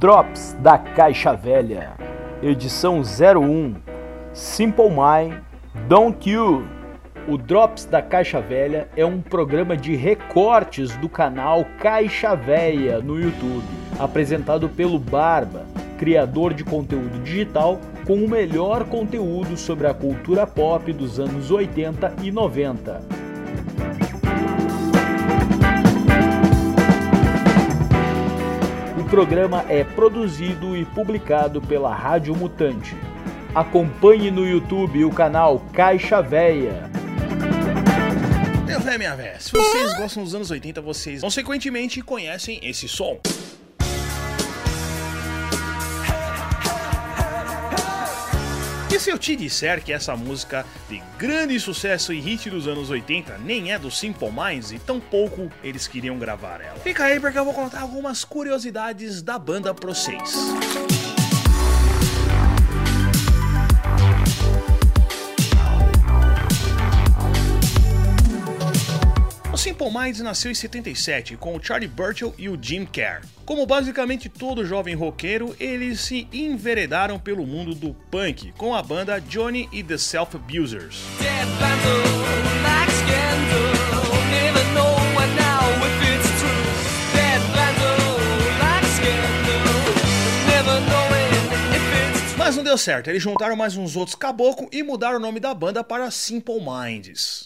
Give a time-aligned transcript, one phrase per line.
[0.00, 1.92] Drops da Caixa Velha,
[2.42, 3.74] edição 01,
[4.32, 5.42] Simple Mind,
[5.88, 6.64] Don't You.
[7.28, 13.20] O Drops da Caixa Velha é um programa de recortes do canal Caixa Velha no
[13.20, 13.62] YouTube,
[13.98, 15.66] apresentado pelo Barba,
[15.98, 22.14] criador de conteúdo digital com o melhor conteúdo sobre a cultura pop dos anos 80
[22.22, 23.19] e 90.
[29.10, 32.94] Programa é produzido e publicado pela Rádio Mutante.
[33.52, 36.88] Acompanhe no YouTube o canal Caixa Véia.
[38.64, 43.18] Meu véio, minha véia, se vocês gostam dos anos 80, vocês consequentemente conhecem esse som.
[48.92, 52.90] E se eu te disser que essa música de grande sucesso e hit dos anos
[52.90, 56.80] 80 nem é do Simple Minds e tampouco eles queriam gravar ela?
[56.80, 60.34] Fica aí porque eu vou contar algumas curiosidades da banda pra vocês.
[69.60, 73.20] Simple Minds nasceu em 77 com o Charlie Burchill e o Jim Kerr.
[73.44, 79.20] Como basicamente todo jovem roqueiro, eles se enveredaram pelo mundo do punk com a banda
[79.20, 81.02] Johnny e the Self Abusers.
[92.38, 95.52] Mas não deu certo, eles juntaram mais uns outros caboclos e mudaram o nome da
[95.52, 97.44] banda para Simple Minds.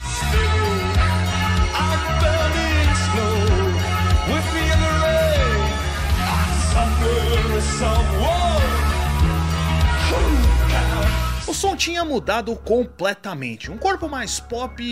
[11.46, 13.70] O som tinha mudado completamente.
[13.70, 14.82] Um corpo mais pop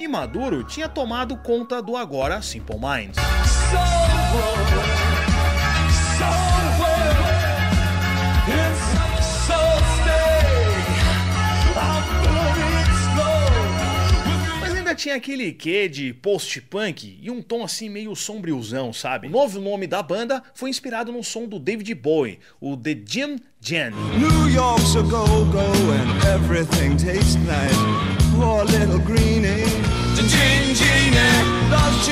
[0.00, 3.16] e maduro tinha tomado conta do agora Simple Minds.
[14.94, 19.26] Tinha aquele quê de post-punk e um tom assim meio sombriozão, sabe?
[19.26, 23.38] O novo nome da banda foi inspirado no som do David Bowie, o The Jim
[23.60, 23.92] Gen.
[24.18, 27.76] New York's a go-go and everything tastes nice.
[28.36, 29.64] Poor little greenie.
[30.16, 30.22] The
[31.70, 32.02] those.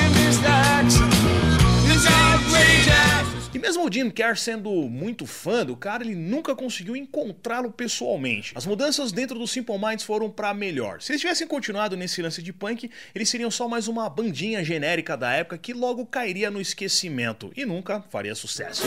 [3.60, 8.52] Mesmo o Jim Kerr sendo muito fã do cara, ele nunca conseguiu encontrá-lo pessoalmente.
[8.54, 11.02] As mudanças dentro do Simple Minds foram para melhor.
[11.02, 15.14] Se eles tivessem continuado nesse lance de punk, eles seriam só mais uma bandinha genérica
[15.14, 18.82] da época que logo cairia no esquecimento e nunca faria sucesso.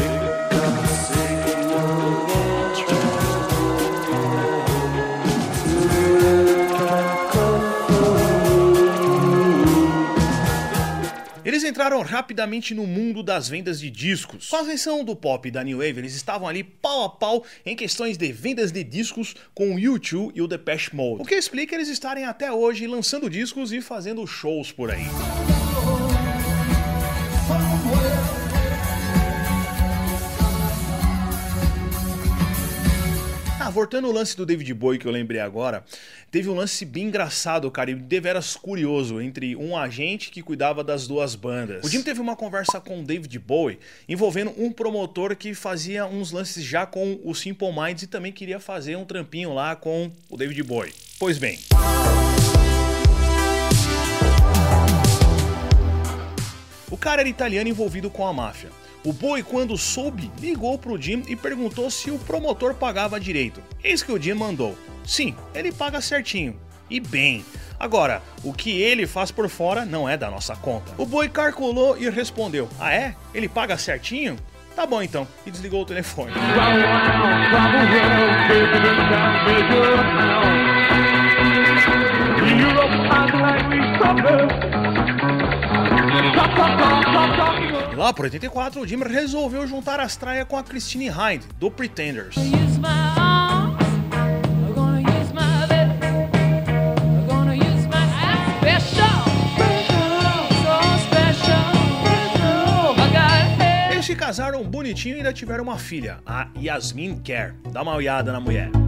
[11.74, 14.48] Entraram rapidamente no mundo das vendas de discos.
[14.48, 17.44] Com a ascensão do pop e da New Wave, eles estavam ali pau a pau
[17.66, 21.24] em questões de vendas de discos com o U2 e o Depeche Mode.
[21.24, 25.08] O que explica eles estarem até hoje lançando discos e fazendo shows por aí.
[27.50, 28.43] Ah,
[33.74, 35.84] voltando ao lance do David Bowie que eu lembrei agora,
[36.30, 41.08] teve um lance bem engraçado, cara, e deveras curioso, entre um agente que cuidava das
[41.08, 41.84] duas bandas.
[41.84, 46.32] O Jim teve uma conversa com o David Bowie envolvendo um promotor que fazia uns
[46.32, 50.38] lances já com o Simple Minds e também queria fazer um trampinho lá com o
[50.38, 50.94] David Bowie.
[51.18, 51.58] Pois bem.
[56.92, 58.83] O cara era italiano envolvido com a máfia.
[59.04, 63.62] O Boi, quando soube, ligou pro Jim e perguntou se o promotor pagava direito.
[63.84, 66.56] Eis que o Jim mandou: Sim, ele paga certinho.
[66.90, 67.44] E bem.
[67.78, 70.94] Agora, o que ele faz por fora não é da nossa conta.
[70.98, 73.14] O Boi calculou e respondeu: Ah, é?
[73.34, 74.38] Ele paga certinho?
[74.74, 76.32] Tá bom então, e desligou o telefone.
[88.04, 92.36] Lá por 84, o Jim resolveu juntar as traias com a Christine Hind, do Pretenders.
[103.90, 107.56] Eles se casaram bonitinho e ainda tiveram uma filha, a Yasmin Kerr.
[107.72, 108.83] Dá uma olhada na mulher.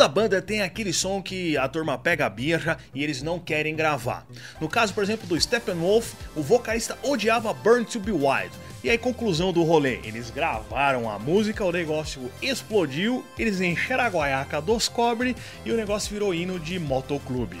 [0.00, 3.76] Toda banda tem aquele som que a turma pega a birra e eles não querem
[3.76, 4.26] gravar.
[4.58, 8.50] No caso, por exemplo, do Steppenwolf, o vocalista odiava Burn to Be Wild.
[8.82, 14.08] E aí, conclusão do rolê: eles gravaram a música, o negócio explodiu, eles encheram a
[14.08, 15.36] guaiaca dos cobre
[15.66, 17.58] e o negócio virou hino de motoclube.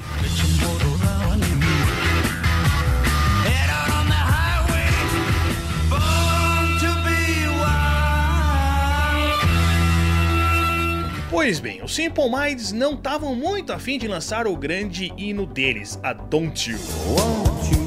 [11.42, 15.98] Pois bem, os Simple Minds não estavam muito afim de lançar o grande hino deles,
[16.02, 16.76] a Don't You.
[17.08, 17.80] Won't you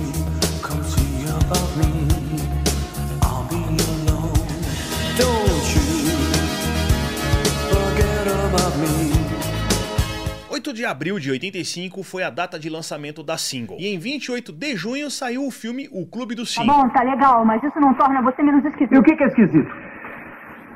[0.60, 1.86] come see about me?
[3.22, 3.58] I'll be
[4.10, 4.34] alone.
[5.20, 5.86] Don't you
[7.70, 9.14] forget about me.
[10.50, 13.78] 8 de abril de 85 foi a data de lançamento da single.
[13.80, 16.66] E em 28 de junho saiu o filme O Clube do Sim.
[16.66, 18.96] Tá bom, tá legal, mas isso não torna você menos esquisito.
[18.96, 19.83] E o que é esquisito?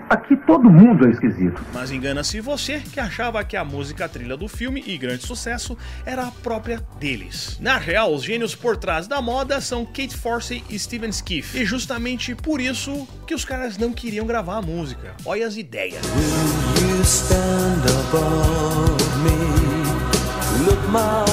[0.09, 1.61] Aqui todo mundo é esquisito.
[1.73, 6.27] Mas engana-se você que achava que a música trilha do filme e grande sucesso era
[6.27, 7.57] a própria deles.
[7.59, 11.59] Na real, os gênios por trás da moda são Kate Forsey e Steven Skiff.
[11.59, 15.13] E justamente por isso que os caras não queriam gravar a música.
[15.25, 16.01] Olha as ideias.
[16.05, 19.57] Will you stand above me?
[20.65, 21.26] Look my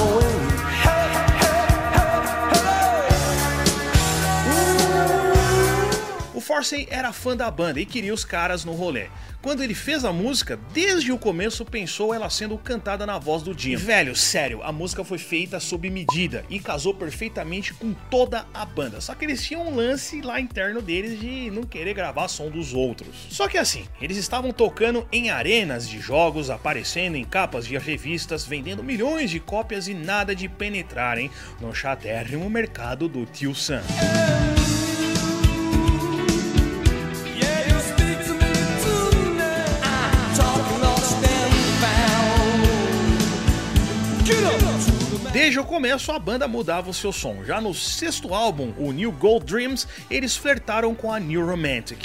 [6.45, 9.07] Forsey era fã da banda e queria os caras no rolê.
[9.41, 13.57] Quando ele fez a música, desde o começo pensou ela sendo cantada na voz do
[13.57, 13.75] Jim.
[13.75, 19.01] Velho, sério, a música foi feita sob medida e casou perfeitamente com toda a banda.
[19.01, 22.75] Só que eles tinham um lance lá interno deles de não querer gravar som dos
[22.75, 23.25] outros.
[23.31, 28.45] Só que assim, eles estavam tocando em arenas de jogos, aparecendo em capas de revistas,
[28.45, 33.81] vendendo milhões de cópias e nada de penetrarem no chatérrimo mercado do Tio Sam.
[45.45, 47.43] Desde o começo, a banda mudava o seu som.
[47.45, 51.99] Já no sexto álbum, o New Gold Dreams, eles flertaram com a New Romantic.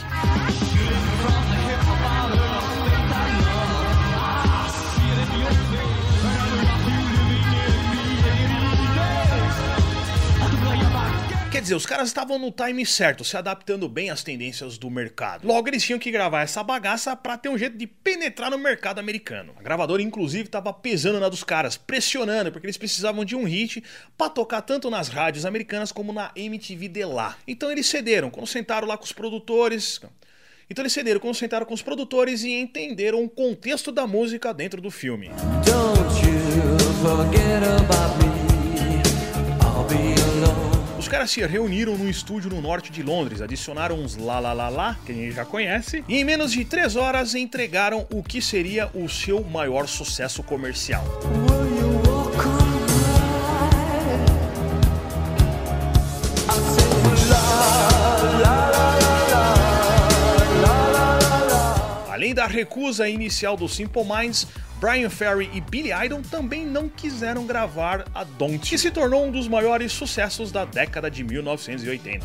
[11.70, 15.46] Dizer, os caras estavam no time certo, se adaptando bem às tendências do mercado.
[15.46, 18.99] Logo, eles tinham que gravar essa bagaça para ter um jeito de penetrar no mercado
[18.99, 19.52] americano.
[19.56, 23.82] A gravadora, inclusive, estava pesando na dos caras, pressionando, porque eles precisavam de um hit
[24.19, 27.37] para tocar tanto nas rádios americanas como na MTV de lá.
[27.46, 30.00] Então eles cederam, quando sentaram lá com os produtores.
[30.69, 34.81] Então eles cederam, quando sentaram com os produtores e entenderam o contexto da música dentro
[34.81, 35.28] do filme.
[35.64, 38.40] Don't you forget about me,
[41.11, 44.97] caras se reuniram num estúdio no norte de Londres, adicionaram uns lá lá lá lá,
[45.05, 48.89] que a gente já conhece, e em menos de três horas entregaram o que seria
[48.95, 51.05] o seu maior sucesso comercial.
[62.09, 64.47] Além da recusa inicial do Simple Minds,
[64.81, 69.31] Brian Ferry e Billy Idol também não quiseram gravar a Don't, que se tornou um
[69.31, 72.25] dos maiores sucessos da década de 1980.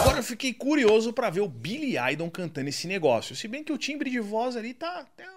[0.00, 3.72] Agora eu fiquei curioso para ver o Billy Idol cantando esse negócio, se bem que
[3.72, 5.35] o timbre de voz ali tá até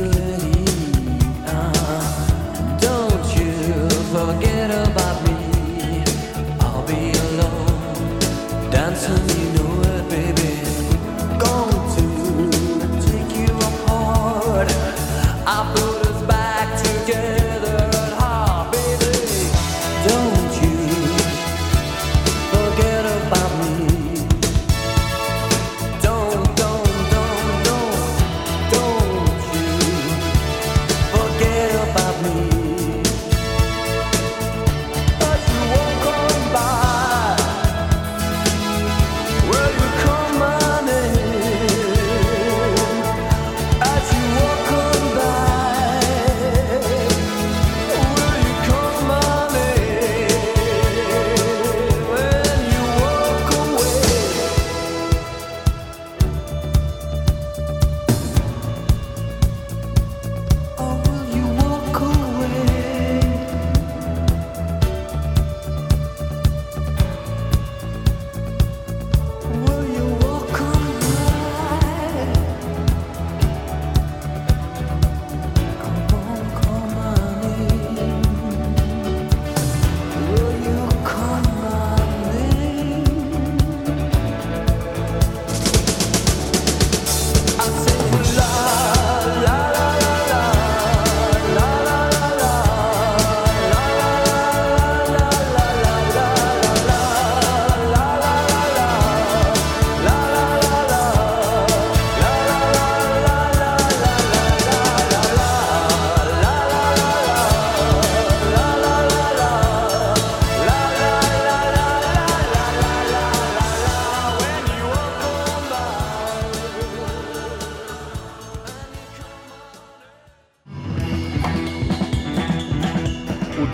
[0.00, 0.39] you.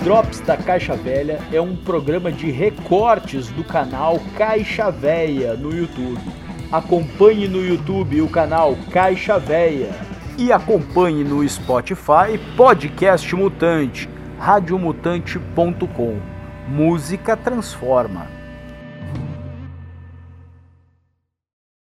[0.07, 6.21] Drops da Caixa Velha é um programa de recortes do canal Caixa Velha no YouTube.
[6.71, 9.91] Acompanhe no YouTube o canal Caixa Velha
[10.39, 14.09] e acompanhe no Spotify Podcast Mutante,
[14.39, 16.21] radiomutante.com.
[16.69, 18.36] Música transforma.